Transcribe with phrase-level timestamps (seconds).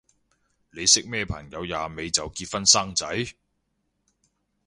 [0.71, 3.05] 你識咩朋友廿尾就結婚生仔？